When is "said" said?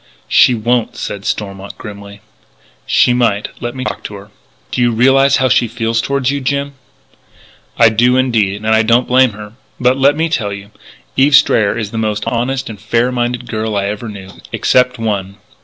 0.97-1.25